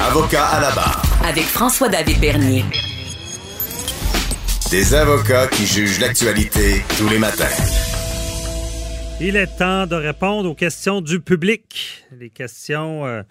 Avocat 0.00 0.46
à 0.46 0.60
la 0.60 0.70
barre. 0.70 1.02
Avec 1.24 1.44
François-David 1.44 2.20
Bernier. 2.20 2.64
Des 4.70 4.94
avocats 4.94 5.48
qui 5.48 5.66
jugent 5.66 6.00
l'actualité 6.00 6.82
tous 6.96 7.08
les 7.08 7.18
matins. 7.18 7.44
Il 9.20 9.36
est 9.36 9.58
temps 9.58 9.86
de 9.86 9.94
répondre 9.94 10.48
aux 10.48 10.54
questions 10.54 11.00
du 11.00 11.20
public. 11.20 12.04
Les 12.18 12.30
questions 12.30 13.04
euh, 13.06 13.22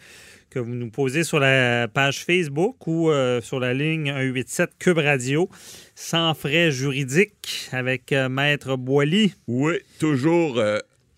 que 0.50 0.60
vous 0.60 0.74
nous 0.74 0.92
posez 0.92 1.24
sur 1.24 1.40
la 1.40 1.88
page 1.88 2.24
Facebook 2.24 2.86
ou 2.86 3.10
euh, 3.10 3.42
sur 3.42 3.60
la 3.60 3.74
ligne 3.74 4.12
187 4.12 4.72
Cube 4.78 5.00
Radio, 5.00 5.50
sans 5.96 6.34
frais 6.34 6.72
juridiques, 6.72 7.70
avec 7.72 8.12
euh, 8.12 8.30
Maître 8.30 8.76
Boily. 8.76 9.34
Oui, 9.48 9.80
toujours 10.00 10.60
euh, 10.60 10.78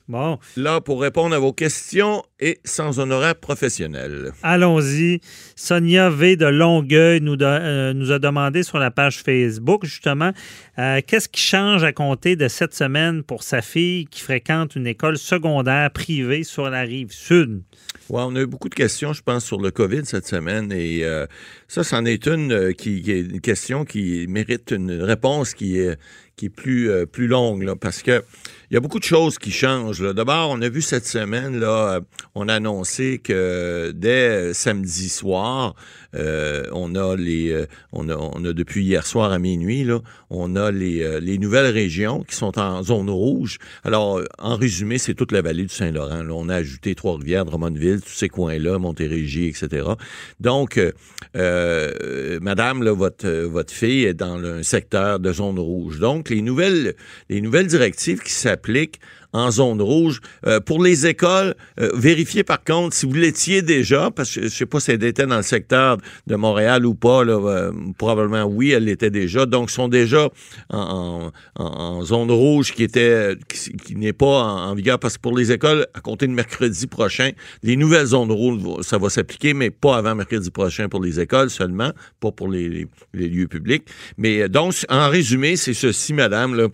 Bon, 0.10 0.38
là 0.58 0.82
pour 0.82 1.02
répondre 1.02 1.34
à 1.34 1.40
vos 1.40 1.54
questions 1.54 2.24
et 2.46 2.60
sans 2.66 3.00
honoraire 3.00 3.36
professionnel. 3.36 4.32
allons-y. 4.44 5.22
Sonia 5.56 6.10
V 6.10 6.36
de 6.36 6.46
Longueuil 6.46 7.22
nous, 7.22 7.36
de- 7.38 7.46
euh, 7.46 7.94
nous 7.94 8.12
a 8.12 8.20
demandé 8.20 8.64
sur 8.64 8.80
la 8.80 8.92
page 8.92 9.22
Facebook, 9.24 9.86
justement, 9.86 10.32
euh, 10.78 11.00
qu'est-ce 11.08 11.30
qui 11.30 11.42
change 11.42 11.84
à 11.84 11.94
compter 11.94 12.36
de 12.36 12.48
cette 12.48 12.74
semaine 12.74 13.24
pour 13.24 13.44
sa 13.44 13.62
fille 13.62 14.06
qui 14.06 14.22
fréquente 14.22 14.76
une 14.76 14.88
école 14.88 15.18
secondaire 15.18 15.90
privée 15.92 16.44
sur 16.44 16.70
la 16.70 16.82
rive 16.82 17.12
sud? 17.12 17.62
Ouais, 18.10 18.22
on 18.26 18.36
a 18.36 18.42
eu 18.42 18.46
beaucoup 18.48 18.68
de 18.70 18.76
questions, 18.76 19.14
je 19.14 19.22
pense, 19.22 19.46
sur 19.46 19.62
le 19.62 19.72
COVID 19.72 20.02
cette 20.06 20.28
semaine 20.28 20.72
et 20.74 21.06
euh, 21.06 21.26
ça, 21.70 21.84
c'en 21.86 22.04
est 22.04 22.26
une 22.28 22.74
qui, 22.74 23.02
qui 23.02 23.12
est 23.12 23.22
une 23.22 23.40
question 23.40 23.86
qui 23.86 24.26
mérite 24.28 24.72
une 24.72 24.92
réponse 25.02 25.54
qui 25.54 25.80
est 25.80 25.98
qui 26.36 26.48
est 26.48 26.50
plus 26.50 26.90
euh, 26.90 27.06
plus 27.06 27.28
longue 27.28 27.62
là, 27.62 27.76
parce 27.76 28.02
que 28.02 28.24
il 28.70 28.74
y 28.74 28.78
a 28.78 28.80
beaucoup 28.80 28.98
de 28.98 29.04
choses 29.04 29.38
qui 29.38 29.52
changent. 29.52 30.02
D'abord, 30.16 30.50
on 30.50 30.60
a 30.64 30.68
vu 30.70 30.82
cette 30.82 31.06
semaine 31.06 31.60
là, 31.60 32.02
on 32.36 32.48
a 32.48 32.56
annoncé 32.56 33.20
que 33.20 33.92
dès 33.96 34.54
samedi 34.54 35.10
soir, 35.10 35.76
euh, 36.16 36.64
on 36.72 36.96
a 36.96 37.16
les, 37.16 37.52
euh, 37.52 37.66
on 37.92 38.10
a, 38.10 38.16
on 38.16 38.44
a 38.46 38.54
depuis 38.54 38.84
hier 38.84 39.06
soir 39.06 39.32
à 39.32 39.40
minuit 39.40 39.84
là, 39.84 40.00
on 40.30 40.56
a 40.56 40.72
les, 40.72 41.02
euh, 41.02 41.20
les 41.20 41.38
nouvelles 41.38 41.72
régions 41.74 42.24
qui 42.24 42.36
sont 42.36 42.58
en 42.60 42.84
zone 42.84 43.10
rouge. 43.10 43.58
Alors, 43.84 44.20
euh, 44.20 44.26
en 44.40 44.56
résumé, 44.56 44.98
c'est 44.98 45.14
toute 45.14 45.32
la 45.32 45.42
vallée 45.42 45.64
du 45.64 45.74
Saint-Laurent. 45.74 46.26
On 46.30 46.50
a 46.50 46.56
ajouté 46.56 46.96
Trois-Rivières, 46.96 47.46
Drummondville, 47.46 48.02
tous 48.02 48.14
ces 48.14 48.30
coins-là, 48.30 48.80
Montérégie, 48.80 49.48
etc. 49.48 49.88
Donc, 50.40 50.80
euh, 51.36 52.40
Madame, 52.42 52.84
là, 52.84 52.94
votre, 52.94 53.28
votre 53.46 53.74
fille 53.74 54.06
est 54.06 54.14
dans 54.14 54.44
un 54.44 54.64
secteur 54.64 55.20
de 55.20 55.32
zone 55.34 55.60
rouge. 55.60 56.00
Donc, 56.00 56.30
les 56.30 56.42
nouvelles, 56.42 56.96
les 57.30 57.42
nouvelles 57.42 57.68
directives 57.68 58.22
qui 58.22 58.34
s'appliquent 58.34 59.00
en 59.34 59.52
zone 59.52 59.82
rouge. 59.82 60.22
Euh, 60.46 60.60
pour 60.60 60.82
les 60.82 61.08
écoles, 61.08 61.56
euh, 61.80 61.92
vérifiez 61.96 62.44
par 62.44 62.64
contre 62.64 62.96
si 62.96 63.06
vous 63.06 63.14
l'étiez 63.14 63.62
déjà, 63.62 64.12
parce 64.12 64.34
que 64.34 64.44
je 64.44 64.48
sais 64.48 64.66
pas 64.66 64.80
si 64.80 64.92
elle 64.92 65.04
était 65.04 65.26
dans 65.26 65.38
le 65.38 65.44
secteur 65.44 65.98
de 66.28 66.36
Montréal 66.36 66.86
ou 66.86 66.96
pas, 66.96 67.24
euh, 67.24 67.72
probablement 67.98 68.44
oui, 68.44 68.72
elle 68.72 68.86
l'était 68.86 69.10
déjà. 69.10 69.46
Donc, 69.46 69.70
sont 69.70 69.88
déjà 69.88 70.30
en, 70.70 71.32
zone 72.04 72.32
rouge 72.32 72.74
qui 72.74 72.84
était 72.84 73.36
qui, 73.86 73.96
n'est 73.96 74.14
pas 74.14 74.44
en, 74.44 74.76
vigueur 74.76 75.00
parce 75.00 75.18
que 75.18 75.22
pour 75.22 75.38
les 75.38 75.52
écoles, 75.52 75.88
à 75.94 76.02
compter 76.02 76.28
de 76.28 76.34
mercredi 76.34 76.88
prochain, 76.88 77.32
les 77.62 77.76
nouvelles 77.76 78.08
zones 78.08 78.32
rouges, 78.32 78.82
ça 78.82 78.98
va 78.98 79.10
s'appliquer, 79.10 79.54
mais 79.54 79.70
pas 79.70 79.98
avant 79.98 80.16
mercredi 80.16 80.52
prochain 80.52 80.90
pour 80.90 81.02
les 81.02 81.20
écoles 81.20 81.50
seulement, 81.50 81.92
pas 82.20 82.32
pour 82.32 82.50
les, 82.50 82.88
lieux 83.14 83.48
publics. 83.48 83.84
Mais 84.18 84.42
euh, 84.42 84.50
donc, 84.50 84.74
en 84.90 85.10
résumé, 85.10 85.56
c'est 85.56 85.74
ceci, 85.74 86.14
madame. 86.14 86.70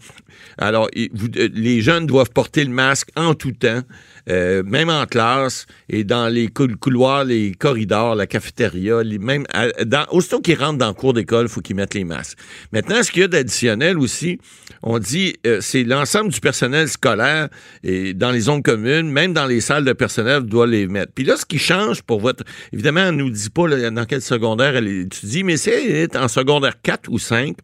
Alors, 0.57 0.89
euh, 0.97 1.49
les 1.53 1.81
jeunes 1.81 2.05
doivent 2.05 2.31
porter 2.31 2.63
le 2.63 2.71
masque 2.71 3.09
en 3.15 3.33
tout 3.33 3.51
temps, 3.51 3.81
euh, 4.29 4.63
même 4.63 4.89
en 4.89 5.05
classe 5.05 5.65
et 5.89 6.03
dans 6.03 6.27
les 6.27 6.47
cou- 6.47 6.67
couloirs, 6.79 7.23
les 7.25 7.53
corridors, 7.53 8.15
la 8.15 8.27
cafétéria, 8.27 9.01
même 9.19 9.45
à- 9.53 9.69
dans, 9.85 10.05
aussitôt 10.11 10.39
qu'ils 10.41 10.57
rentrent 10.57 10.77
dans 10.77 10.87
le 10.89 10.93
cours 10.93 11.13
d'école, 11.13 11.45
il 11.45 11.49
faut 11.49 11.61
qu'ils 11.61 11.75
mettent 11.75 11.93
les 11.93 12.03
masques. 12.03 12.37
Maintenant, 12.71 13.01
ce 13.03 13.11
qu'il 13.11 13.21
y 13.21 13.25
a 13.25 13.27
d'additionnel 13.27 13.97
aussi, 13.97 14.39
on 14.83 14.99
dit 14.99 15.35
euh, 15.45 15.59
c'est 15.61 15.83
l'ensemble 15.83 16.31
du 16.31 16.39
personnel 16.39 16.87
scolaire 16.87 17.49
et 17.83 18.13
dans 18.13 18.31
les 18.31 18.41
zones 18.41 18.63
communes, 18.63 19.09
même 19.11 19.33
dans 19.33 19.45
les 19.45 19.61
salles 19.61 19.85
de 19.85 19.93
personnel, 19.93 20.43
doit 20.43 20.67
les 20.67 20.87
mettre. 20.87 21.11
Puis 21.13 21.25
là, 21.25 21.35
ce 21.37 21.45
qui 21.45 21.57
change 21.59 22.01
pour 22.03 22.19
votre... 22.19 22.43
Évidemment, 22.71 23.07
on 23.09 23.11
nous 23.13 23.29
dit 23.29 23.49
pas 23.49 23.67
dans 23.91 24.05
quel 24.05 24.21
secondaire 24.21 24.75
elle 24.75 24.87
étudie, 24.87 25.43
mais 25.43 25.57
c'est 25.57 25.85
elle 25.85 25.95
est 25.95 26.15
en 26.15 26.27
secondaire 26.27 26.81
4 26.81 27.09
ou 27.09 27.19
5 27.19 27.55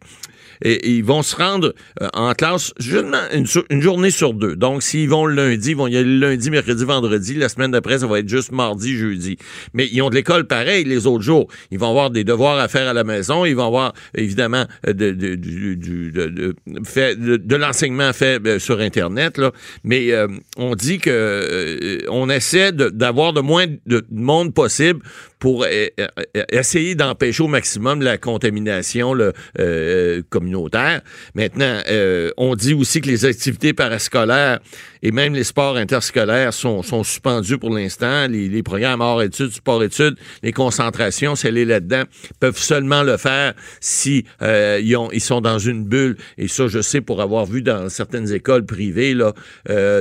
et, 0.62 0.90
ils 0.90 1.04
vont 1.04 1.22
se 1.22 1.36
rendre 1.36 1.74
euh, 2.00 2.08
en 2.14 2.32
classe 2.34 2.72
une, 2.80 3.46
une 3.70 3.82
journée 3.82 4.10
sur 4.10 4.34
deux. 4.34 4.56
Donc, 4.56 4.82
s'ils 4.82 5.08
vont 5.08 5.26
le 5.26 5.34
lundi, 5.34 5.70
ils 5.70 5.76
vont 5.76 5.86
y 5.86 5.96
aller 5.96 6.08
le 6.08 6.18
lundi, 6.18 6.50
mercredi, 6.50 6.84
vendredi. 6.84 7.34
La 7.34 7.48
semaine 7.48 7.70
d'après, 7.70 7.98
ça 7.98 8.06
va 8.06 8.18
être 8.18 8.28
juste 8.28 8.52
mardi, 8.52 8.96
jeudi. 8.96 9.36
Mais 9.74 9.88
ils 9.92 10.02
ont 10.02 10.10
de 10.10 10.14
l'école 10.14 10.46
pareil 10.46 10.84
les 10.84 11.06
autres 11.06 11.24
jours. 11.24 11.48
Ils 11.70 11.78
vont 11.78 11.90
avoir 11.90 12.10
des 12.10 12.24
devoirs 12.24 12.58
à 12.58 12.68
faire 12.68 12.88
à 12.88 12.92
la 12.92 13.04
maison. 13.04 13.44
Ils 13.44 13.54
vont 13.54 13.66
avoir, 13.66 13.92
évidemment, 14.14 14.64
euh, 14.86 14.92
de, 14.92 15.10
de, 15.10 15.34
de, 15.34 17.36
de- 17.36 17.56
l'enseignement 17.56 18.12
fait 18.12 18.44
euh, 18.46 18.58
sur 18.58 18.80
Internet. 18.80 19.38
Là. 19.38 19.52
Mais 19.84 20.12
euh, 20.12 20.28
on 20.56 20.74
dit 20.74 20.98
que 20.98 21.10
euh, 21.10 21.98
on 22.08 22.28
essaie 22.28 22.72
d'avoir 22.72 23.32
de 23.32 23.40
moins 23.40 23.66
de 23.86 24.04
monde 24.10 24.54
possible 24.54 25.00
pour 25.38 25.64
euh, 25.64 25.66
euh, 26.00 26.06
euh, 26.36 26.44
essayer 26.50 26.94
d'empêcher 26.94 27.42
au 27.42 27.48
maximum 27.48 28.00
la 28.00 28.16
contamination 28.18 29.12
là, 29.12 29.32
euh, 29.58 30.22
communautaire. 30.30 31.02
Maintenant, 31.34 31.80
euh, 31.88 32.30
on 32.36 32.54
dit 32.54 32.74
aussi 32.74 33.00
que 33.00 33.08
les 33.08 33.24
activités 33.24 33.72
parascolaires 33.72 34.60
et 35.02 35.10
même 35.10 35.34
les 35.34 35.44
sports 35.44 35.76
interscolaires 35.76 36.54
sont, 36.54 36.82
sont 36.82 37.04
suspendus 37.04 37.58
pour 37.58 37.70
l'instant. 37.70 38.26
Les, 38.28 38.48
les 38.48 38.62
programmes 38.62 39.02
hors 39.02 39.22
études, 39.22 39.52
sport 39.52 39.84
études, 39.84 40.16
les 40.42 40.52
concentrations, 40.52 41.36
c'est 41.36 41.50
les 41.50 41.64
là-dedans, 41.64 42.04
peuvent 42.40 42.58
seulement 42.58 43.02
le 43.02 43.16
faire 43.16 43.52
si 43.80 44.24
euh, 44.42 44.80
ils, 44.82 44.96
ont, 44.96 45.10
ils 45.12 45.20
sont 45.20 45.40
dans 45.42 45.58
une 45.58 45.84
bulle. 45.84 46.16
Et 46.38 46.48
ça, 46.48 46.66
je 46.66 46.80
sais 46.80 47.02
pour 47.02 47.20
avoir 47.20 47.44
vu 47.44 47.62
dans 47.62 47.88
certaines 47.88 48.32
écoles 48.32 48.64
privées, 48.64 49.14
là, 49.14 49.32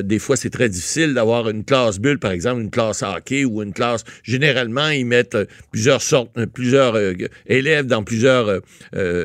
des 0.02 0.20
fois, 0.20 0.38
c'est 0.38 0.50
très 0.50 0.70
difficile 0.70 1.14
d'avoir 1.14 1.50
une 1.50 1.66
classe 1.66 2.00
bulle, 2.00 2.20
par 2.20 2.32
exemple, 2.32 2.62
une 2.62 2.72
classe 2.72 3.04
hockey 3.04 3.44
ou 3.44 3.62
une 3.62 3.74
classe. 3.74 4.04
Généralement, 4.24 4.90
ils 4.90 5.06
mettent 5.06 5.25
euh, 5.34 5.46
plusieurs 5.72 6.02
sortes, 6.02 6.30
euh, 6.38 6.46
plusieurs 6.46 6.96
euh, 6.96 7.14
élèves 7.48 7.88
dans 7.88 8.04
plusieurs 8.04 8.62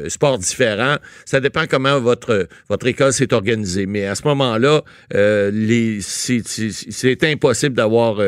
sports 0.08 0.38
différents. 0.38 0.96
Ça 1.24 1.40
dépend 1.40 1.64
comment 1.68 2.00
votre 2.00 2.46
votre 2.68 2.86
école 2.86 3.12
s'est 3.12 3.32
organisée. 3.34 3.86
Mais 3.86 4.06
à 4.06 4.14
ce 4.14 4.22
moment-là, 4.24 4.82
les 5.12 5.98
c'est, 6.00 6.42
c'est, 6.46 6.70
c'est 6.70 7.24
impossible 7.24 7.74
d'avoir 7.74 8.20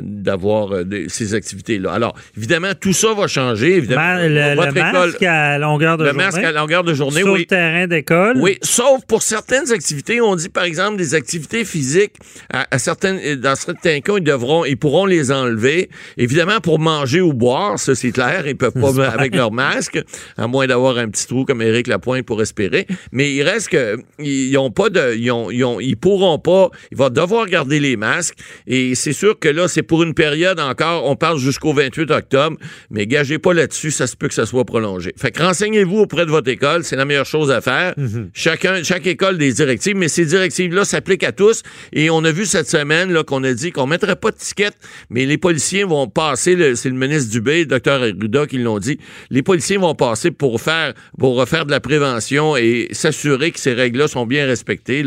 d'avoir 0.00 0.74
ces 1.08 1.34
activités-là. 1.34 1.92
Alors, 1.92 2.16
évidemment, 2.36 2.72
tout 2.78 2.92
ça 2.92 3.14
va 3.14 3.26
changer. 3.26 3.76
Évidemment, 3.76 4.00
Ma- 4.00 4.28
le, 4.28 4.54
votre 4.54 4.74
le 4.74 4.78
école, 4.80 4.92
masque 4.92 5.22
à 5.22 5.58
longueur 5.58 5.96
de 5.98 6.04
le 6.04 6.10
journée. 6.10 6.24
masque 6.24 6.42
à 6.42 6.52
longueur 6.52 6.84
de 6.84 6.94
journée, 6.94 7.20
sur 7.22 7.32
oui. 7.32 7.40
le 7.40 7.46
terrain 7.46 7.86
d'école. 7.86 8.36
Oui, 8.38 8.58
sauf 8.62 9.04
pour 9.06 9.22
certaines 9.22 9.70
activités. 9.72 10.20
On 10.20 10.34
dit, 10.36 10.48
par 10.48 10.64
exemple, 10.64 10.96
des 10.96 11.14
activités 11.14 11.64
physiques. 11.64 12.14
À, 12.52 12.66
à 12.70 12.78
certaines, 12.78 13.36
dans 13.36 13.54
certains 13.56 14.00
cas, 14.00 14.14
ils 14.16 14.24
devront, 14.24 14.64
ils 14.64 14.76
pourront 14.76 15.06
les 15.06 15.30
enlever. 15.30 15.90
Évidemment, 16.16 16.60
pour 16.60 16.78
manger 16.78 17.19
ou 17.20 17.32
boire, 17.32 17.78
ça 17.78 17.94
c'est 17.94 18.12
clair, 18.12 18.46
ils 18.46 18.56
peuvent 18.56 18.72
pas 18.72 19.04
avec 19.12 19.34
leur 19.34 19.52
masque, 19.52 20.00
à 20.36 20.46
moins 20.46 20.66
d'avoir 20.66 20.98
un 20.98 21.08
petit 21.08 21.26
trou 21.26 21.44
comme 21.44 21.62
Éric 21.62 21.86
Lapointe 21.86 22.24
pour 22.24 22.38
respirer. 22.38 22.86
Mais 23.12 23.32
il 23.32 23.42
reste 23.42 23.68
que 23.68 23.98
ils 24.18 24.56
ont 24.58 24.70
pas 24.70 24.90
de, 24.90 25.14
ils 25.16 25.30
ont, 25.30 25.50
ils 25.50 25.64
ont, 25.64 25.80
ils 25.80 25.96
pourront 25.96 26.38
pas. 26.38 26.70
Ils 26.90 26.98
vont 26.98 27.10
devoir 27.10 27.46
garder 27.46 27.80
les 27.80 27.96
masques. 27.96 28.36
Et 28.66 28.94
c'est 28.94 29.12
sûr 29.12 29.38
que 29.38 29.48
là, 29.48 29.68
c'est 29.68 29.82
pour 29.82 30.02
une 30.02 30.14
période 30.14 30.60
encore. 30.60 31.06
On 31.06 31.16
parle 31.16 31.38
jusqu'au 31.38 31.72
28 31.72 32.10
octobre, 32.10 32.56
mais 32.90 33.06
gagez 33.06 33.38
pas 33.38 33.54
là-dessus. 33.54 33.90
Ça 33.90 34.06
se 34.06 34.16
peut 34.16 34.28
que 34.28 34.34
ça 34.34 34.46
soit 34.46 34.64
prolongé. 34.64 35.12
Fait 35.16 35.30
que 35.30 35.42
renseignez-vous 35.42 35.98
auprès 35.98 36.26
de 36.26 36.30
votre 36.30 36.48
école. 36.48 36.84
C'est 36.84 36.96
la 36.96 37.04
meilleure 37.04 37.26
chose 37.26 37.50
à 37.50 37.60
faire. 37.60 37.94
Chacun, 38.32 38.82
chaque 38.82 39.06
école 39.06 39.38
des 39.38 39.52
directives, 39.52 39.96
mais 39.96 40.08
ces 40.08 40.24
directives-là 40.24 40.84
s'appliquent 40.84 41.24
à 41.24 41.32
tous. 41.32 41.62
Et 41.92 42.10
on 42.10 42.24
a 42.24 42.32
vu 42.32 42.46
cette 42.46 42.68
semaine 42.68 43.12
là 43.12 43.24
qu'on 43.24 43.44
a 43.44 43.52
dit 43.52 43.72
qu'on 43.72 43.86
mettrait 43.86 44.16
pas 44.16 44.30
de 44.30 44.36
ticket, 44.36 44.70
mais 45.10 45.26
les 45.26 45.38
policiers 45.38 45.84
vont 45.84 46.08
passer. 46.08 46.74
C'est 46.76 46.88
le 46.88 46.94
ministre 47.10 47.32
Dubé, 47.32 47.60
le 47.60 47.66
docteur 47.66 48.00
Arruda 48.02 48.46
qui 48.46 48.58
l'ont 48.58 48.78
dit. 48.78 48.98
Les 49.30 49.42
policiers 49.42 49.76
vont 49.76 49.94
passer 49.94 50.30
pour 50.30 50.60
faire, 50.60 50.94
refaire 51.20 51.66
de 51.66 51.70
la 51.70 51.80
prévention 51.80 52.56
et 52.56 52.88
s'assurer 52.92 53.50
que 53.50 53.60
ces 53.60 53.74
règles-là 53.74 54.08
sont 54.08 54.26
bien 54.26 54.46
respectées. 54.46 55.04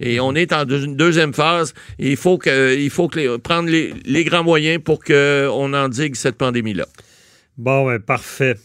Et 0.00 0.20
on 0.20 0.34
est 0.34 0.52
en 0.52 0.64
deuxième 0.64 1.34
phase. 1.34 1.74
Il 1.98 2.16
faut 2.16 2.38
prendre 2.38 3.68
les, 3.68 3.94
les 4.04 4.24
grands 4.24 4.44
moyens 4.44 4.82
pour 4.82 5.02
qu'on 5.02 5.72
endigue 5.72 6.14
cette 6.14 6.36
pandémie-là. 6.36 6.86
Bon, 7.58 7.86
ben, 7.86 7.98
parfait. 7.98 8.56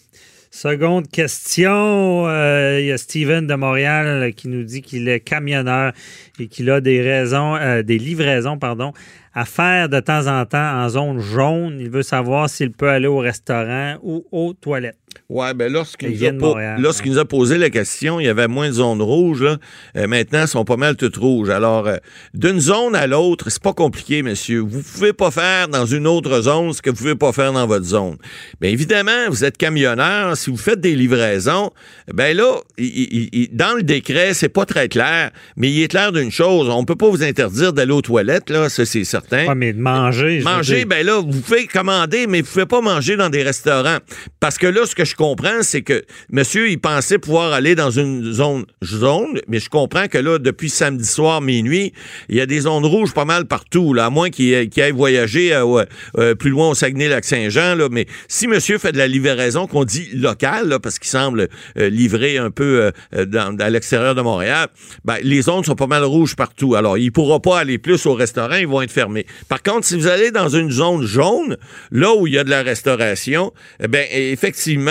Seconde 0.53 1.07
question. 1.07 2.27
euh, 2.27 2.79
Il 2.81 2.87
y 2.87 2.91
a 2.91 2.97
Steven 2.97 3.47
de 3.47 3.55
Montréal 3.55 4.33
qui 4.35 4.49
nous 4.49 4.63
dit 4.63 4.81
qu'il 4.81 5.07
est 5.07 5.21
camionneur 5.21 5.93
et 6.39 6.47
qu'il 6.49 6.69
a 6.69 6.81
des 6.81 7.01
raisons, 7.01 7.55
euh, 7.55 7.83
des 7.83 7.97
livraisons, 7.97 8.57
pardon, 8.57 8.91
à 9.33 9.45
faire 9.45 9.87
de 9.87 10.01
temps 10.01 10.27
en 10.27 10.45
temps 10.45 10.83
en 10.83 10.89
zone 10.89 11.19
jaune. 11.19 11.77
Il 11.79 11.89
veut 11.89 12.03
savoir 12.03 12.49
s'il 12.49 12.71
peut 12.73 12.89
aller 12.89 13.07
au 13.07 13.19
restaurant 13.19 13.95
ou 14.03 14.25
aux 14.33 14.51
toilettes. 14.51 15.00
Oui, 15.29 15.53
bien, 15.55 15.69
lorsqu'il 15.69 16.11
Il 16.11 16.31
nous, 16.31 16.39
po- 16.39 16.57
nous 17.05 17.17
a 17.19 17.25
posé 17.25 17.57
la 17.57 17.69
question, 17.69 18.19
il 18.19 18.25
y 18.25 18.29
avait 18.29 18.47
moins 18.47 18.67
de 18.67 18.73
zones 18.73 19.01
rouges. 19.01 19.41
Là. 19.43 19.57
Euh, 19.95 20.07
maintenant, 20.07 20.39
elles 20.41 20.47
sont 20.47 20.65
pas 20.65 20.75
mal 20.77 20.95
toutes 20.97 21.15
rouges. 21.17 21.49
Alors, 21.49 21.87
euh, 21.87 21.97
d'une 22.33 22.59
zone 22.59 22.95
à 22.95 23.07
l'autre, 23.07 23.49
c'est 23.49 23.61
pas 23.61 23.73
compliqué, 23.73 24.23
monsieur. 24.23 24.59
Vous 24.59 24.81
pouvez 24.81 25.13
pas 25.13 25.31
faire 25.31 25.67
dans 25.69 25.85
une 25.85 26.05
autre 26.07 26.41
zone 26.41 26.73
ce 26.73 26.81
que 26.81 26.89
vous 26.89 26.97
pouvez 26.97 27.15
pas 27.15 27.31
faire 27.31 27.53
dans 27.53 27.65
votre 27.65 27.85
zone. 27.85 28.17
Bien 28.59 28.71
évidemment, 28.71 29.29
vous 29.29 29.45
êtes 29.45 29.57
camionneur. 29.57 30.35
Si 30.35 30.49
vous 30.49 30.57
faites 30.57 30.81
des 30.81 30.95
livraisons, 30.95 31.71
ben 32.13 32.35
là, 32.35 32.55
il- 32.77 32.85
il- 32.87 33.29
il- 33.31 33.49
dans 33.55 33.75
le 33.75 33.83
décret, 33.83 34.33
c'est 34.33 34.49
pas 34.49 34.65
très 34.65 34.89
clair, 34.89 35.31
mais 35.55 35.71
il 35.71 35.81
est 35.81 35.87
clair 35.87 36.11
d'une 36.11 36.31
chose. 36.31 36.67
On 36.69 36.83
peut 36.83 36.95
pas 36.95 37.09
vous 37.09 37.23
interdire 37.23 37.71
d'aller 37.73 37.93
aux 37.93 38.01
toilettes, 38.01 38.49
là, 38.49 38.69
ça 38.69 38.85
c'est 38.85 39.03
certain. 39.05 39.47
Ouais, 39.47 39.55
mais 39.55 39.73
de 39.73 39.79
manger. 39.79 40.41
Manger, 40.41 40.85
ben 40.85 41.05
là, 41.05 41.19
vous 41.21 41.39
pouvez 41.41 41.67
commander, 41.67 42.27
mais 42.27 42.41
vous 42.41 42.51
pouvez 42.51 42.65
pas 42.65 42.81
manger 42.81 43.15
dans 43.15 43.29
des 43.29 43.43
restaurants. 43.43 43.97
Parce 44.39 44.57
que 44.57 44.67
là, 44.67 44.85
ce 44.85 44.95
que 44.95 45.00
je 45.05 45.15
comprends, 45.15 45.61
c'est 45.61 45.81
que 45.81 46.03
monsieur, 46.31 46.69
il 46.69 46.79
pensait 46.79 47.17
pouvoir 47.17 47.53
aller 47.53 47.75
dans 47.75 47.91
une 47.91 48.31
zone 48.31 48.65
jaune, 48.81 49.39
mais 49.47 49.59
je 49.59 49.69
comprends 49.69 50.07
que 50.07 50.17
là, 50.17 50.39
depuis 50.39 50.69
samedi 50.69 51.05
soir, 51.05 51.41
minuit, 51.41 51.93
il 52.29 52.35
y 52.35 52.41
a 52.41 52.45
des 52.45 52.61
zones 52.61 52.85
rouges 52.85 53.13
pas 53.13 53.25
mal 53.25 53.45
partout, 53.45 53.93
là, 53.93 54.05
à 54.05 54.09
moins 54.09 54.29
qu'il 54.29 54.69
qu'il 54.69 54.83
aille 54.83 54.91
voyager 54.91 55.53
euh, 55.53 55.85
euh, 56.17 56.35
plus 56.35 56.49
loin 56.49 56.69
au 56.69 56.75
Saguenay-Lac-Saint-Jean. 56.75 57.77
Mais 57.89 58.05
si 58.27 58.47
monsieur 58.47 58.77
fait 58.77 58.91
de 58.91 58.97
la 58.97 59.07
livraison 59.07 59.67
qu'on 59.67 59.83
dit 59.83 60.09
locale, 60.13 60.67
là, 60.67 60.79
parce 60.79 60.99
qu'il 60.99 61.09
semble 61.09 61.47
euh, 61.77 61.89
livrer 61.89 62.37
un 62.37 62.51
peu 62.51 62.91
à 63.11 63.69
l'extérieur 63.69 64.15
de 64.15 64.21
Montréal, 64.21 64.67
ben, 65.05 65.17
les 65.23 65.43
zones 65.43 65.63
sont 65.63 65.75
pas 65.75 65.87
mal 65.87 66.03
rouges 66.03 66.35
partout. 66.35 66.75
Alors, 66.75 66.97
il 66.97 67.11
pourra 67.11 67.39
pas 67.39 67.59
aller 67.59 67.77
plus 67.77 68.05
au 68.05 68.13
restaurant, 68.13 68.55
ils 68.55 68.67
vont 68.67 68.81
être 68.81 68.91
fermés. 68.91 69.25
Par 69.47 69.61
contre, 69.61 69.85
si 69.85 69.95
vous 69.95 70.07
allez 70.07 70.31
dans 70.31 70.49
une 70.49 70.71
zone 70.71 71.05
jaune, 71.05 71.57
là 71.91 72.13
où 72.15 72.27
il 72.27 72.33
y 72.33 72.37
a 72.37 72.43
de 72.43 72.49
la 72.49 72.63
restauration, 72.63 73.53
eh 73.81 73.87
ben 73.87 74.05
effectivement, 74.11 74.90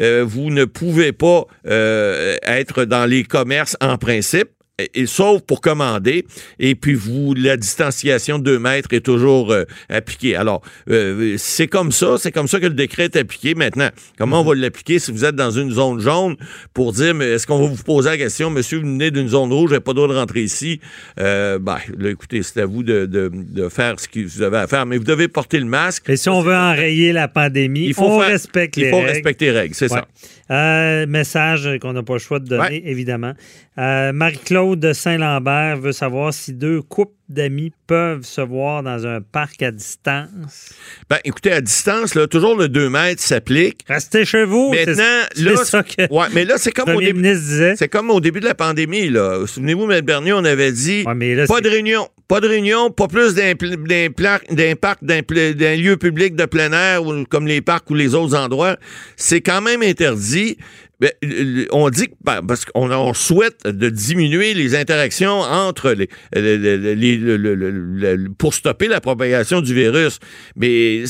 vous 0.00 0.50
ne 0.50 0.64
pouvez 0.64 1.12
pas 1.12 1.46
euh, 1.66 2.36
être 2.42 2.84
dans 2.84 3.06
les 3.06 3.24
commerces 3.24 3.76
en 3.80 3.98
principe. 3.98 4.50
Et, 4.80 4.90
et 5.02 5.06
sauf 5.06 5.42
pour 5.42 5.60
commander, 5.60 6.24
et 6.60 6.76
puis 6.76 6.94
vous, 6.94 7.34
la 7.34 7.56
distanciation 7.56 8.38
de 8.38 8.44
2 8.44 8.58
mètres 8.60 8.88
est 8.92 9.00
toujours 9.00 9.50
euh, 9.50 9.64
appliquée. 9.88 10.36
Alors, 10.36 10.62
euh, 10.88 11.34
c'est 11.36 11.66
comme 11.66 11.90
ça, 11.90 12.14
c'est 12.16 12.30
comme 12.30 12.46
ça 12.46 12.60
que 12.60 12.66
le 12.66 12.74
décret 12.74 13.04
est 13.06 13.16
appliqué. 13.16 13.56
Maintenant, 13.56 13.88
comment 14.18 14.40
on 14.40 14.44
va 14.44 14.54
l'appliquer 14.54 15.00
si 15.00 15.10
vous 15.10 15.24
êtes 15.24 15.34
dans 15.34 15.50
une 15.50 15.72
zone 15.72 15.98
jaune 15.98 16.36
pour 16.74 16.92
dire, 16.92 17.12
mais 17.12 17.24
est-ce 17.32 17.44
qu'on 17.48 17.58
va 17.58 17.66
vous 17.66 17.82
poser 17.82 18.10
la 18.10 18.18
question, 18.18 18.50
monsieur, 18.50 18.78
vous 18.78 18.84
venez 18.86 19.10
d'une 19.10 19.26
zone 19.28 19.52
rouge, 19.52 19.70
n'avez 19.70 19.80
pas 19.80 19.90
le 19.90 19.96
droit 19.96 20.08
de 20.08 20.14
rentrer 20.14 20.42
ici? 20.42 20.80
Euh, 21.18 21.58
ben, 21.58 21.78
là, 21.98 22.10
écoutez, 22.10 22.44
c'est 22.44 22.60
à 22.60 22.66
vous 22.66 22.84
de, 22.84 23.06
de- 23.06 23.32
de 23.34 23.68
faire 23.68 23.98
ce 23.98 24.06
que 24.06 24.20
vous 24.20 24.42
avez 24.42 24.58
à 24.58 24.68
faire, 24.68 24.86
mais 24.86 24.96
vous 24.96 25.02
devez 25.04 25.26
porter 25.26 25.58
le 25.58 25.66
masque. 25.66 26.08
Et 26.08 26.16
si 26.16 26.28
on 26.28 26.40
veut 26.40 26.54
enrayer 26.54 27.12
la 27.12 27.26
pandémie, 27.26 27.86
Il 27.86 27.94
faut 27.94 28.04
on 28.04 28.20
faire- 28.20 28.28
respecte 28.28 28.76
Il 28.76 28.90
faut 28.90 28.98
règles. 28.98 29.08
respecter 29.10 29.46
les 29.46 29.50
règles, 29.58 29.74
c'est 29.74 29.90
Ouais. 29.92 29.98
ça. 29.98 30.06
Euh, 30.50 31.06
message 31.06 31.68
qu'on 31.80 31.92
n'a 31.92 32.02
pas 32.02 32.14
le 32.14 32.18
choix 32.20 32.38
de 32.38 32.46
donner, 32.46 32.62
Ouais. 32.62 32.82
évidemment. 32.86 33.34
Euh, 33.78 34.12
Marie-Claude 34.12 34.80
de 34.80 34.92
Saint-Lambert 34.92 35.78
veut 35.78 35.92
savoir 35.92 36.34
si 36.34 36.52
deux 36.52 36.82
couples 36.82 37.12
d'amis 37.28 37.72
peuvent 37.86 38.24
se 38.24 38.40
voir 38.40 38.82
dans 38.82 39.06
un 39.06 39.20
parc 39.20 39.62
à 39.62 39.70
distance. 39.70 40.70
Ben, 41.08 41.18
écoutez, 41.24 41.52
à 41.52 41.60
distance, 41.60 42.14
là, 42.16 42.26
toujours 42.26 42.56
le 42.56 42.68
2 42.68 42.88
mètres 42.90 43.22
s'applique. 43.22 43.84
Restez 43.86 44.24
chez 44.24 44.44
vous. 44.44 44.72
Maintenant, 44.72 45.04
là, 45.36 45.56
ça 45.64 45.82
que 45.84 46.12
ouais, 46.12 46.26
mais 46.32 46.44
là, 46.44 46.54
c'est 46.56 46.72
comme 46.72 46.88
au 46.88 47.00
début. 47.00 47.20
ministre 47.20 47.44
disait. 47.44 47.74
C'est 47.76 47.88
comme 47.88 48.10
au 48.10 48.20
début 48.20 48.40
de 48.40 48.46
la 48.46 48.54
pandémie, 48.54 49.10
là. 49.10 49.46
Souvenez-vous, 49.46 49.88
M. 49.90 50.00
Bernier, 50.00 50.32
on 50.32 50.44
avait 50.44 50.72
dit 50.72 51.04
Ouais, 51.06 51.14
mais 51.14 51.34
là, 51.34 51.46
pas 51.46 51.60
de 51.60 51.68
réunion, 51.68 52.08
pas 52.26 52.40
de 52.40 52.48
réunion, 52.48 52.90
pas 52.90 53.06
plus 53.08 53.34
d'impla- 53.34 54.40
d'impact 54.50 55.04
d'un 55.04 55.20
d'un 55.52 55.76
lieu 55.76 55.96
public 55.96 56.34
de 56.34 56.46
plein 56.46 56.72
air 56.72 57.04
ou 57.06 57.24
comme 57.26 57.46
les 57.46 57.60
parcs 57.60 57.88
ou 57.90 57.94
les 57.94 58.14
autres 58.14 58.34
endroits. 58.36 58.76
C'est 59.16 59.40
quand 59.42 59.60
même 59.60 59.82
interdit. 59.82 60.56
Le- 61.00 61.66
on 61.72 61.90
dit 61.90 62.08
que 62.08 62.14
ben, 62.24 62.42
parce 62.46 62.64
qu'on 62.64 62.90
on 62.90 63.14
souhaite 63.14 63.64
de 63.66 63.88
diminuer 63.88 64.52
les 64.54 64.74
interactions 64.74 65.40
entre 65.42 65.92
les, 65.92 66.08
les- 66.34 66.58
les- 66.58 66.94
les- 66.96 67.16
le- 67.16 67.36
le- 67.36 67.54
le- 67.54 67.70
le- 68.16 68.30
pour 68.36 68.52
stopper 68.52 68.88
la 68.88 69.00
propagation 69.00 69.60
du 69.60 69.74
virus. 69.74 70.18
Mais 70.56 71.04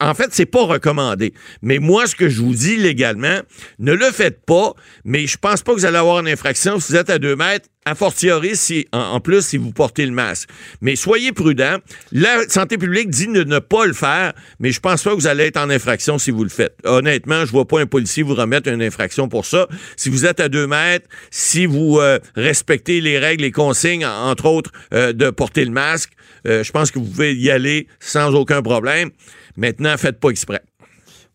en 0.00 0.14
fait, 0.14 0.28
c'est 0.32 0.46
pas 0.46 0.64
recommandé. 0.64 1.34
Mais 1.60 1.78
moi, 1.78 2.06
ce 2.06 2.14
que 2.16 2.28
je 2.28 2.40
vous 2.40 2.54
dis 2.54 2.76
légalement, 2.76 3.40
ne 3.78 3.92
le 3.92 4.06
faites 4.10 4.44
pas. 4.46 4.72
Mais 5.04 5.26
je 5.26 5.36
pense 5.36 5.62
pas 5.62 5.74
que 5.74 5.78
vous 5.80 5.86
allez 5.86 5.98
avoir 5.98 6.20
une 6.20 6.28
infraction 6.28 6.80
si 6.80 6.92
vous 6.92 6.98
êtes 6.98 7.10
à 7.10 7.18
deux 7.18 7.36
mètres. 7.36 7.68
A 7.84 7.94
fortiori, 7.94 8.54
si, 8.54 8.86
en, 8.92 8.98
en 8.98 9.20
plus, 9.20 9.40
si 9.46 9.56
vous 9.56 9.72
portez 9.72 10.04
le 10.04 10.12
masque. 10.12 10.50
Mais 10.82 10.94
soyez 10.94 11.32
prudents. 11.32 11.78
La 12.12 12.46
santé 12.48 12.76
publique 12.76 13.08
dit 13.08 13.28
de 13.28 13.44
ne 13.44 13.60
pas 13.60 13.86
le 13.86 13.94
faire, 13.94 14.34
mais 14.60 14.72
je 14.72 14.80
pense 14.80 15.02
pas 15.02 15.10
que 15.12 15.14
vous 15.14 15.26
allez 15.26 15.44
être 15.44 15.56
en 15.56 15.70
infraction 15.70 16.18
si 16.18 16.30
vous 16.30 16.42
le 16.44 16.50
faites. 16.50 16.76
Honnêtement, 16.84 17.46
je 17.46 17.50
vois 17.50 17.66
pas 17.66 17.80
un 17.80 17.86
policier 17.86 18.22
vous 18.22 18.34
remettre 18.34 18.68
infraction 18.82 19.28
pour 19.28 19.44
ça. 19.46 19.66
Si 19.96 20.08
vous 20.10 20.26
êtes 20.26 20.40
à 20.40 20.48
deux 20.48 20.66
mètres, 20.66 21.06
si 21.30 21.66
vous 21.66 21.98
euh, 21.98 22.18
respectez 22.34 23.00
les 23.00 23.18
règles, 23.18 23.42
les 23.42 23.52
consignes, 23.52 24.04
en- 24.06 24.30
entre 24.30 24.46
autres, 24.46 24.72
euh, 24.94 25.12
de 25.12 25.30
porter 25.30 25.64
le 25.64 25.70
masque, 25.70 26.12
euh, 26.46 26.62
je 26.62 26.70
pense 26.72 26.90
que 26.90 26.98
vous 26.98 27.06
pouvez 27.06 27.34
y 27.34 27.50
aller 27.50 27.86
sans 28.00 28.34
aucun 28.34 28.62
problème. 28.62 29.10
Maintenant, 29.56 29.96
faites 29.96 30.20
pas 30.20 30.30
exprès. 30.30 30.60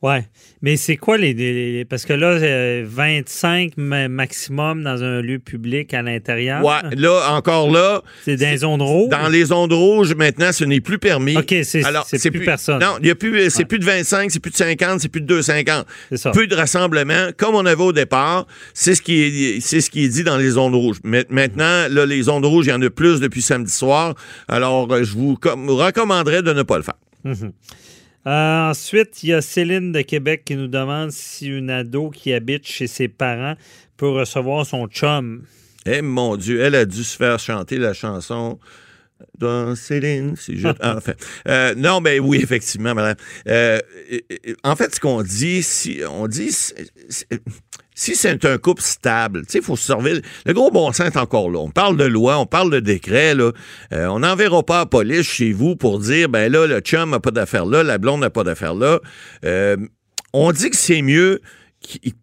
Ouais. 0.03 0.25
Mais 0.61 0.75
c'est 0.77 0.97
quoi 0.97 1.17
les, 1.17 1.85
Parce 1.89 2.05
que 2.05 2.11
là, 2.13 2.27
euh, 2.27 2.83
25 2.85 3.73
ma- 3.77 4.09
maximum 4.09 4.83
dans 4.83 5.01
un 5.01 5.21
lieu 5.21 5.39
public 5.39 5.93
à 5.93 6.01
l'intérieur. 6.01 6.63
Ouais, 6.63 6.93
là, 6.97 7.31
encore 7.31 7.71
là, 7.71 8.01
C'est 8.25 8.35
dans 8.35 8.49
les 8.51 8.57
zones 8.57 8.81
rouges? 8.81 9.09
Dans 9.09 9.29
les 9.29 9.51
ondes 9.53 9.71
rouges, 9.73 10.13
maintenant, 10.13 10.51
ce 10.51 10.65
n'est 10.65 10.81
plus 10.81 10.99
permis. 10.99 11.37
OK, 11.37 11.55
c'est- 11.63 11.83
c'est 12.05 12.31
plus 12.31 12.43
personne. 12.45 12.79
Non, 12.79 12.97
il 13.01 13.07
y 13.07 13.11
a 13.11 13.15
plus, 13.15 13.49
c'est 13.49 13.59
Ouais. 13.59 13.65
plus 13.65 13.79
de 13.79 13.85
25, 13.85 14.29
c'est 14.29 14.39
plus 14.41 14.51
de 14.51 14.57
50, 14.57 14.99
c'est 14.99 15.07
plus 15.09 15.21
de 15.21 15.25
250. 15.25 15.85
C'est 16.09 16.17
ça. 16.17 16.31
Plus 16.31 16.47
de 16.47 16.55
rassemblements, 16.55 17.29
comme 17.37 17.55
on 17.55 17.65
avait 17.65 17.81
au 17.83 17.93
départ. 17.93 18.45
C'est 18.73 18.95
ce 18.95 19.01
qui 19.01 19.21
est, 19.21 19.59
c'est 19.61 19.79
ce 19.81 19.89
qui 19.89 20.03
est 20.03 20.09
dit 20.09 20.23
dans 20.25 20.37
les 20.37 20.57
ondes 20.57 20.75
rouges. 20.75 20.97
Mais 21.05 21.25
maintenant, 21.29 21.87
là, 21.89 22.05
les 22.05 22.27
ondes 22.27 22.45
rouges, 22.45 22.65
il 22.65 22.69
y 22.69 22.73
en 22.73 22.81
a 22.81 22.89
plus 22.89 23.21
depuis 23.21 23.41
samedi 23.41 23.71
soir. 23.71 24.15
Alors, 24.49 24.91
euh, 24.91 25.03
je 25.03 25.13
vous 25.13 25.37
com- 25.37 25.69
recommanderais 25.69 26.41
de 26.41 26.51
ne 26.51 26.63
pas 26.63 26.75
le 26.77 26.83
faire. 26.83 26.95
Euh, 28.25 28.69
ensuite, 28.69 29.23
il 29.23 29.29
y 29.29 29.33
a 29.33 29.41
Céline 29.41 29.91
de 29.91 30.01
Québec 30.01 30.43
qui 30.45 30.55
nous 30.55 30.67
demande 30.67 31.11
si 31.11 31.47
une 31.47 31.69
ado 31.69 32.09
qui 32.09 32.33
habite 32.33 32.65
chez 32.65 32.87
ses 32.87 33.09
parents 33.09 33.55
peut 33.97 34.09
recevoir 34.09 34.65
son 34.65 34.87
chum. 34.87 35.43
Eh 35.85 36.01
mon 36.01 36.37
Dieu, 36.37 36.61
elle 36.61 36.75
a 36.75 36.85
dû 36.85 37.03
se 37.03 37.17
faire 37.17 37.39
chanter 37.39 37.77
la 37.77 37.93
chanson. 37.93 38.59
Dans 39.37 39.73
Céline, 39.75 40.35
si 40.35 40.57
je. 40.57 40.67
Ah, 40.81 40.95
enfin, 40.97 41.13
euh, 41.47 41.73
non, 41.75 42.01
mais 42.01 42.19
oui, 42.19 42.39
effectivement, 42.43 42.93
madame. 42.93 43.15
Euh, 43.47 43.79
en 44.63 44.75
fait, 44.75 44.93
ce 44.93 44.99
qu'on 44.99 45.21
dit, 45.21 45.63
si 45.63 46.01
on 46.09 46.27
dit, 46.27 46.53
si 47.95 48.15
c'est 48.15 48.45
un 48.45 48.57
couple 48.57 48.81
stable, 48.81 49.43
il 49.53 49.61
faut 49.61 49.75
se 49.75 49.87
servir. 49.87 50.19
Le 50.45 50.53
gros 50.53 50.71
bon 50.71 50.91
sens 50.91 51.07
est 51.07 51.17
encore 51.17 51.49
là. 51.49 51.59
On 51.59 51.69
parle 51.69 51.97
de 51.97 52.05
loi, 52.05 52.37
on 52.37 52.45
parle 52.45 52.71
de 52.71 52.79
décret. 52.79 53.35
Euh, 53.37 53.51
on 53.91 54.19
n'enverra 54.19 54.63
pas 54.63 54.79
la 54.79 54.85
police 54.85 55.27
chez 55.27 55.53
vous 55.53 55.75
pour 55.75 55.99
dire, 55.99 56.29
ben 56.29 56.51
là, 56.51 56.67
le 56.67 56.79
chum 56.79 57.11
n'a 57.11 57.19
pas 57.19 57.31
d'affaire 57.31 57.65
là, 57.65 57.83
la 57.83 57.97
blonde 57.97 58.21
n'a 58.21 58.29
pas 58.29 58.43
d'affaire 58.43 58.75
là. 58.75 58.99
Euh, 59.45 59.77
on 60.33 60.51
dit 60.51 60.69
que 60.69 60.75
c'est 60.75 61.01
mieux 61.01 61.41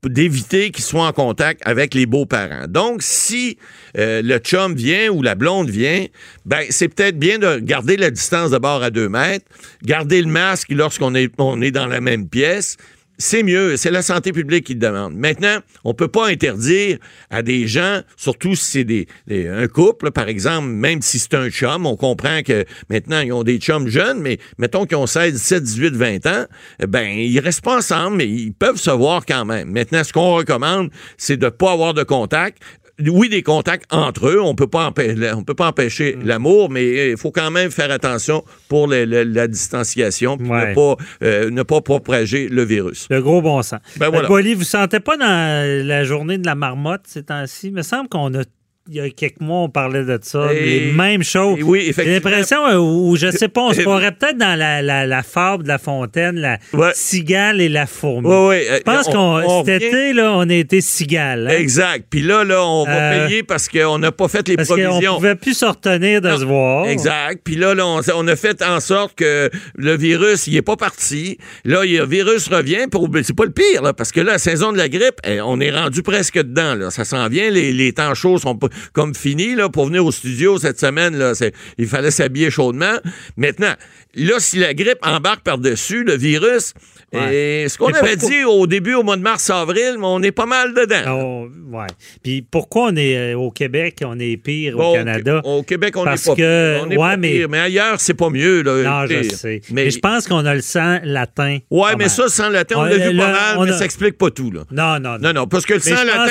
d'éviter 0.04 0.70
qu'ils 0.70 0.84
soient 0.84 1.06
en 1.06 1.12
contact 1.12 1.60
avec 1.64 1.94
les 1.94 2.06
beaux-parents. 2.06 2.66
Donc, 2.66 3.02
si 3.02 3.58
euh, 3.98 4.22
le 4.22 4.38
chum 4.38 4.74
vient 4.74 5.08
ou 5.10 5.22
la 5.22 5.34
blonde 5.34 5.68
vient, 5.68 6.06
ben 6.46 6.64
c'est 6.70 6.88
peut-être 6.88 7.18
bien 7.18 7.38
de 7.38 7.58
garder 7.58 7.96
la 7.96 8.10
distance 8.10 8.50
de 8.50 8.58
bord 8.58 8.82
à 8.82 8.90
deux 8.90 9.08
mètres, 9.08 9.44
garder 9.82 10.22
le 10.22 10.28
masque 10.28 10.70
lorsqu'on 10.70 11.14
est, 11.14 11.32
on 11.38 11.60
est 11.60 11.70
dans 11.70 11.86
la 11.86 12.00
même 12.00 12.28
pièce. 12.28 12.76
C'est 13.22 13.42
mieux, 13.42 13.76
c'est 13.76 13.90
la 13.90 14.00
santé 14.00 14.32
publique 14.32 14.64
qui 14.64 14.74
demande. 14.74 15.14
Maintenant, 15.14 15.58
on 15.84 15.92
peut 15.92 16.08
pas 16.08 16.28
interdire 16.28 16.96
à 17.28 17.42
des 17.42 17.66
gens, 17.66 18.00
surtout 18.16 18.54
si 18.54 18.64
c'est 18.64 18.84
des, 18.84 19.06
un 19.28 19.68
couple, 19.68 20.10
par 20.10 20.26
exemple, 20.26 20.68
même 20.68 21.02
si 21.02 21.18
c'est 21.18 21.34
un 21.34 21.50
chum, 21.50 21.84
on 21.84 21.96
comprend 21.96 22.40
que 22.42 22.64
maintenant 22.88 23.20
ils 23.20 23.30
ont 23.34 23.42
des 23.42 23.58
chums 23.58 23.88
jeunes, 23.88 24.20
mais 24.20 24.38
mettons 24.56 24.86
qu'ils 24.86 24.96
ont 24.96 25.06
16, 25.06 25.34
17, 25.34 25.62
18, 25.62 25.96
20 25.96 26.26
ans, 26.28 26.46
eh 26.82 26.86
ben 26.86 27.06
ils 27.10 27.38
restent 27.40 27.60
pas 27.60 27.76
ensemble, 27.76 28.16
mais 28.16 28.26
ils 28.26 28.54
peuvent 28.54 28.78
se 28.78 28.90
voir 28.90 29.26
quand 29.26 29.44
même. 29.44 29.70
Maintenant, 29.70 30.02
ce 30.02 30.14
qu'on 30.14 30.36
recommande, 30.36 30.90
c'est 31.18 31.36
de 31.36 31.50
pas 31.50 31.72
avoir 31.72 31.92
de 31.92 32.04
contact. 32.04 32.62
Oui, 33.08 33.28
des 33.28 33.42
contacts 33.42 33.86
entre 33.92 34.28
eux, 34.28 34.40
on 34.40 34.54
peut 34.54 34.66
pas 34.66 34.92
on 35.34 35.42
peut 35.44 35.54
pas 35.54 35.68
empêcher 35.68 36.16
Mm. 36.16 36.26
l'amour, 36.26 36.70
mais 36.70 37.10
il 37.12 37.16
faut 37.16 37.30
quand 37.30 37.50
même 37.50 37.70
faire 37.70 37.90
attention 37.90 38.44
pour 38.68 38.86
la 38.88 39.48
distanciation, 39.48 40.36
puis 40.36 40.48
Ouais. 40.48 40.70
ne 40.70 40.74
pas 40.74 40.96
euh, 41.22 41.50
ne 41.50 41.62
pas 41.62 41.80
propager 41.80 42.48
le 42.48 42.62
virus. 42.64 43.06
Le 43.10 43.20
gros 43.22 43.40
bon 43.42 43.62
sens. 43.62 43.80
Ben 43.96 44.08
voilà. 44.08 44.24
Euh, 44.24 44.28
Bolly, 44.28 44.54
vous 44.54 44.64
sentez 44.64 45.00
pas 45.00 45.16
dans 45.16 45.86
la 45.86 46.04
journée 46.04 46.38
de 46.38 46.46
la 46.46 46.54
marmotte 46.54 47.02
ces 47.06 47.22
temps-ci? 47.22 47.68
Il 47.68 47.72
me 47.74 47.82
semble 47.82 48.08
qu'on 48.08 48.34
a 48.34 48.42
il 48.88 48.96
y 48.96 49.00
a 49.00 49.08
quelques 49.10 49.40
mois, 49.40 49.60
on 49.60 49.68
parlait 49.68 50.04
de 50.04 50.18
ça. 50.22 50.52
Et- 50.52 50.80
les 50.86 50.92
mêmes 50.92 51.22
choses. 51.22 51.58
et 51.58 51.62
oui, 51.62 51.92
J'ai 51.96 52.04
l'impression, 52.04 52.66
euh, 52.66 52.76
ou 52.78 53.14
je 53.16 53.30
sais 53.30 53.48
pas, 53.48 53.60
on 53.60 53.72
se 53.72 53.82
croirait 53.82 54.10
peut-être 54.12 54.38
dans 54.38 54.58
la, 54.58 54.82
la, 54.82 55.06
la 55.06 55.22
fable 55.22 55.62
de 55.64 55.68
la 55.68 55.78
fontaine, 55.78 56.36
la 56.36 56.58
Ouais. 56.72 56.90
cigale 56.94 57.60
et 57.60 57.68
la 57.68 57.86
fourmi. 57.86 58.26
Ouais, 58.26 58.46
ouais, 58.48 58.66
euh, 58.70 58.76
Je 58.78 58.82
pense 58.82 59.08
on- 59.08 59.12
qu'on 59.12 59.18
on 59.44 59.64
cet 59.64 59.74
revient- 59.82 59.86
été, 59.86 60.12
là, 60.14 60.32
on 60.34 60.48
a 60.48 60.54
été 60.54 60.80
cigale. 60.80 61.48
hein, 61.48 61.56
Exact. 61.58 62.06
Puis 62.10 62.22
là, 62.22 62.42
là, 62.42 62.64
on 62.64 62.84
va 62.84 62.90
Euh, 63.12 63.26
payer 63.28 63.42
parce 63.42 63.68
qu'on 63.68 63.98
n'a 63.98 64.10
pas 64.12 64.28
fait 64.28 64.48
les 64.48 64.56
Parce 64.56 64.68
provisions. 64.68 65.16
pouvait 65.16 65.34
plus 65.36 65.54
se 65.54 65.66
retenir 65.66 66.20
de 66.20 66.28
Non, 66.30 66.38
se 66.38 66.44
voir. 66.44 66.86
Exact. 66.88 67.42
Puis 67.44 67.56
là, 67.56 67.74
là, 67.74 67.86
on, 67.86 68.00
on 68.14 68.28
a 68.28 68.36
fait 68.36 68.60
en 68.62 68.80
sorte 68.80 69.14
que 69.16 69.50
le 69.76 69.96
virus, 69.96 70.46
il 70.46 70.56
est 70.56 70.62
pas 70.62 70.76
parti. 70.76 71.38
Là, 71.64 71.84
le 71.84 72.06
virus 72.06 72.48
revient. 72.48 72.86
Pour, 72.90 73.08
ben, 73.08 73.22
c'est 73.22 73.36
pas 73.36 73.44
le 73.44 73.52
pire, 73.52 73.82
là, 73.82 73.92
parce 73.92 74.10
que 74.10 74.20
là, 74.20 74.32
la 74.32 74.38
saison 74.38 74.72
de 74.72 74.78
la 74.78 74.88
grippe, 74.88 75.20
eh, 75.24 75.40
on 75.42 75.60
est 75.60 75.70
rendu 75.70 76.02
presque 76.02 76.38
dedans. 76.38 76.74
Là. 76.74 76.90
Ça 76.90 77.04
s'en 77.04 77.28
vient. 77.28 77.50
Les, 77.50 77.72
les 77.72 77.92
temps 77.92 78.14
chauds 78.14 78.38
sont 78.38 78.56
pas, 78.56 78.68
comme 78.92 79.14
finis. 79.14 79.54
Là, 79.54 79.68
pour 79.68 79.86
venir 79.86 80.04
au 80.04 80.12
studio 80.12 80.58
cette 80.58 80.78
semaine, 80.80 81.16
là, 81.16 81.32
il 81.78 81.86
fallait 81.86 82.10
s'habiller 82.10 82.50
chaudement. 82.50 82.96
Maintenant, 83.36 83.74
là, 84.14 84.34
si 84.38 84.58
la 84.58 84.74
grippe 84.74 84.98
embarque 85.02 85.42
par-dessus 85.42 86.04
le 86.04 86.16
virus, 86.16 86.74
Ouais. 87.12 87.64
eh, 87.64 87.68
ce 87.68 87.76
qu'on 87.76 87.88
avait 87.88 88.14
pourquoi- 88.16 88.28
dit 88.30 88.44
au 88.44 88.66
début, 88.68 88.94
au 88.94 89.02
mois 89.02 89.16
de 89.16 89.22
mars-avril, 89.22 89.96
on 90.00 90.22
est 90.22 90.30
pas 90.30 90.46
mal 90.46 90.72
dedans. 90.74 91.48
Ouais. 91.72 91.86
Puis 92.22 92.42
pourquoi 92.48 92.90
on 92.92 92.96
est 92.96 93.16
euh, 93.34 93.36
au 93.38 93.50
Québec, 93.50 93.98
on 94.04 94.18
est 94.20 94.36
pire 94.36 94.76
Bon, 94.76 94.90
au 94.90 94.94
Canada? 94.94 95.40
Au 95.44 95.62
Québec, 95.64 95.96
on 95.96 96.04
Parce 96.04 96.24
pas 96.24 96.36
que-. 96.36 96.78
On 96.82 96.90
est 96.90 96.96
ouais, 96.96 96.96
pas 96.96 97.16
mais- 97.16 97.30
pire. 97.38 97.48
Mais 97.48 97.58
ailleurs, 97.58 98.00
c'est 98.00 98.14
pas 98.14 98.30
mieux. 98.30 98.62
Là, 98.62 98.82
Non, 98.82 99.06
je 99.08 99.22
sais. 99.28 99.60
Mais, 99.70 99.84
Mais, 99.86 99.90
je 99.90 99.98
pense 99.98 100.28
qu'on 100.28 100.44
a 100.46 100.54
le 100.54 100.60
sang 100.60 100.98
latin. 101.02 101.58
Ouais, 101.70 101.90
mais 101.92 102.04
mal. 102.04 102.10
ça, 102.10 102.28
sans 102.28 102.48
latin, 102.48 102.76
on 102.78 102.80
On- 102.82 102.84
l'a 102.84 102.96
vu 103.10 103.16
pas 103.16 103.32
mal, 103.32 103.56
on 103.58 103.64
mais 103.64 103.70
a- 103.72 103.78
ça 103.78 103.84
explique 103.84 104.16
pas 104.18 104.30
tout. 104.30 104.50
Là. 104.52 104.60
Non, 104.70 105.00
non, 105.00 105.18
non. 105.18 105.28
Non, 105.28 105.32
non, 105.32 105.46
parce 105.48 105.64
que 105.66 105.74
le 105.74 105.80
Mais 105.84 105.96
sang 105.96 106.04
latin, 106.04 106.26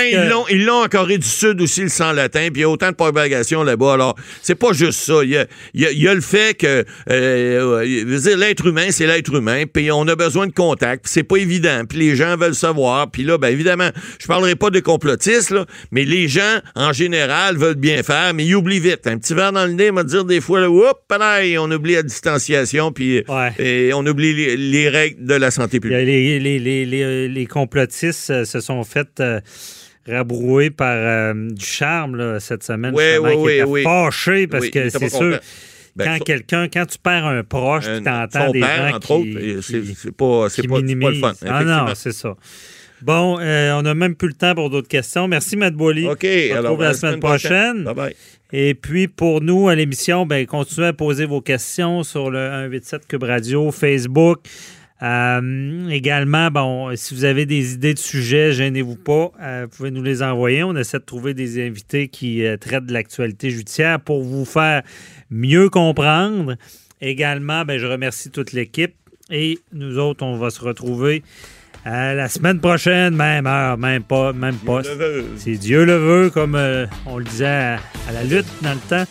que- 0.47 0.53
ils 0.53 0.65
l'ont 0.65 0.83
en 0.83 0.87
Corée 0.87 1.17
du 1.17 1.27
Sud 1.27 1.59
aussi, 1.61 1.81
le 1.81 1.89
sang 1.89 2.11
latin, 2.13 2.28
puis 2.31 2.49
il 2.55 2.59
y 2.61 2.63
a 2.63 2.69
autant 2.69 2.89
de 2.89 2.95
propagation 2.95 3.63
là-bas. 3.63 3.93
Alors, 3.93 4.15
c'est 4.41 4.55
pas 4.55 4.73
juste 4.73 4.99
ça. 4.99 5.21
Il 5.23 5.29
y 5.31 5.37
a, 5.37 5.45
il 5.73 5.81
y 5.81 5.85
a- 5.85 5.91
il 5.91 6.01
y 6.01 6.07
a 6.07 6.13
le 6.13 6.21
fait 6.21 6.55
que, 6.57 6.85
euh, 7.09 7.85
dire, 8.19 8.37
l'être 8.37 8.65
humain, 8.65 8.87
c'est 8.91 9.07
l'être 9.07 9.33
humain, 9.33 9.63
puis 9.71 9.91
on 9.91 10.07
a 10.07 10.15
besoin 10.15 10.47
de 10.47 10.53
contact, 10.53 11.03
puis 11.05 11.11
c'est 11.13 11.23
pas 11.23 11.37
évident, 11.37 11.83
puis 11.87 11.97
les 11.99 12.15
gens 12.15 12.37
veulent 12.37 12.55
savoir, 12.55 13.09
puis 13.11 13.23
là, 13.23 13.37
ben 13.37 13.49
évidemment, 13.49 13.89
je 14.19 14.27
parlerai 14.27 14.55
pas 14.55 14.69
de 14.69 14.79
complotistes, 14.79 15.49
là, 15.51 15.65
mais 15.91 16.05
les 16.05 16.27
gens, 16.27 16.59
en 16.75 16.93
général, 16.93 17.57
veulent 17.57 17.75
bien 17.75 18.03
faire, 18.03 18.33
mais 18.33 18.45
ils 18.45 18.55
oublient 18.55 18.79
vite. 18.79 19.07
Un 19.07 19.17
petit 19.17 19.33
verre 19.33 19.51
dans 19.51 19.65
le 19.65 19.73
nez, 19.73 19.91
m'a 19.91 20.03
dire 20.03 20.25
des 20.25 20.41
fois, 20.41 20.59
là, 20.61 20.69
Oups, 20.69 20.93
on 21.59 21.71
oublie 21.71 21.93
la 21.95 22.03
distanciation, 22.03 22.91
puis 22.91 23.23
Ouais. 23.27 23.51
et 23.59 23.91
on 23.93 24.05
oublie 24.05 24.33
les, 24.33 24.57
les 24.57 24.89
règles 24.89 25.25
de 25.25 25.33
la 25.35 25.51
santé 25.51 25.79
publique. 25.79 25.99
Les, 25.99 27.45
complotistes 27.47 28.29
euh, 28.29 28.45
se 28.45 28.59
sont 28.59 28.83
fait 28.83 29.07
euh, 29.19 29.39
rabrouer 30.09 30.69
par 30.69 30.95
euh, 30.95 31.33
du 31.51 31.65
charme 31.65 32.15
là, 32.15 32.39
cette 32.39 32.63
semaine. 32.63 32.93
Oui, 32.95 33.03
oui, 33.21 33.31
oui, 33.37 33.53
étaient 33.53 33.63
oui. 33.63 33.83
fâchés 33.83 34.47
parce 34.47 34.65
Oui, 34.65 34.71
que 34.71 34.79
était 34.79 34.99
c'est 34.99 35.09
sûr. 35.09 35.39
Ben, 35.95 36.05
quand 36.05 36.23
quelqu'un, 36.23 36.67
quand 36.67 36.85
tu 36.85 36.97
perds 36.97 37.25
un 37.25 37.43
proche, 37.43 37.85
puis 37.85 38.03
t'entends 38.03 38.51
des 38.51 38.61
père, 38.61 38.89
gens 38.89 38.95
entre 38.95 39.07
qui, 39.07 39.55
autres, 39.55 39.61
c'est 39.61 40.11
pas, 40.11 40.47
pas, 40.47 40.81
pas 40.81 41.09
le 41.11 41.19
fun. 41.19 41.33
Ah 41.45 41.63
non, 41.63 41.85
c'est 41.95 42.13
ça. 42.13 42.35
Bon, 43.01 43.39
euh, 43.39 43.73
on 43.73 43.81
n'a 43.81 43.93
même 43.95 44.15
plus 44.15 44.27
le 44.27 44.33
temps 44.33 44.55
pour 44.55 44.69
d'autres 44.69 44.87
questions. 44.87 45.27
Merci, 45.27 45.55
Matt 45.55 45.73
Boily. 45.73 46.05
OK, 46.07 46.19
On 46.23 46.25
se 46.25 46.57
retrouve 46.57 46.81
la 46.81 46.93
semaine 46.93 47.19
prochaine. 47.19 47.83
Bye 47.83 47.95
bye. 47.95 48.15
Et 48.51 48.73
puis, 48.73 49.07
pour 49.07 49.41
nous, 49.41 49.69
à 49.69 49.75
l'émission, 49.75 50.25
ben, 50.25 50.45
continuez 50.45 50.87
à 50.87 50.93
poser 50.93 51.25
vos 51.25 51.39
questions 51.39 52.03
sur 52.03 52.31
le 52.31 52.39
187 52.39 53.07
Cube 53.07 53.23
Radio, 53.23 53.71
Facebook. 53.71 54.39
Euh, 55.01 55.87
également, 55.89 56.51
bon, 56.51 56.95
si 56.95 57.13
vous 57.15 57.23
avez 57.23 57.45
des 57.45 57.73
idées 57.73 57.93
de 57.93 57.99
sujets, 57.99 58.51
gênez-vous 58.51 58.97
pas. 58.97 59.31
Euh, 59.41 59.67
vous 59.69 59.77
pouvez 59.77 59.91
nous 59.91 60.03
les 60.03 60.21
envoyer. 60.21 60.63
On 60.63 60.75
essaie 60.75 60.99
de 60.99 61.05
trouver 61.05 61.33
des 61.33 61.65
invités 61.65 62.09
qui 62.09 62.45
euh, 62.45 62.57
traitent 62.57 62.85
de 62.85 62.93
l'actualité 62.93 63.49
judiciaire 63.49 63.99
pour 63.99 64.23
vous 64.23 64.45
faire 64.45 64.83
mieux 65.29 65.69
comprendre. 65.69 66.55
Également, 67.01 67.63
ben, 67.63 67.79
je 67.79 67.85
remercie 67.85 68.29
toute 68.29 68.51
l'équipe. 68.51 68.93
Et 69.31 69.59
nous 69.73 69.99
autres, 69.99 70.25
on 70.25 70.37
va 70.37 70.49
se 70.49 70.59
retrouver 70.61 71.23
la 71.85 72.27
semaine 72.27 72.59
prochaine, 72.59 73.15
même 73.15 73.47
heure, 73.47 73.77
même 73.77 74.03
pas, 74.03 74.33
même 74.33 74.55
poste. 74.55 74.91
Si 75.37 75.57
Dieu 75.57 75.85
le 75.85 75.95
veut, 75.95 76.29
comme 76.29 76.59
on 77.05 77.17
le 77.17 77.23
disait 77.23 77.45
à, 77.45 77.79
à 78.07 78.11
la 78.11 78.23
lutte 78.23 78.47
dans 78.61 78.73
le 78.73 78.79
temps, 78.89 79.05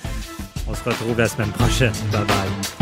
on 0.68 0.75
se 0.75 0.85
retrouve 0.85 1.18
la 1.18 1.28
semaine 1.28 1.50
prochaine. 1.50 1.92
Bye 2.12 2.25
bye. 2.26 2.77